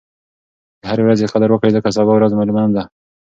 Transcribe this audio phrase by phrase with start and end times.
[0.81, 2.83] د هرې ورځې قدر وکړئ ځکه سبا ورځ معلومه نه ده.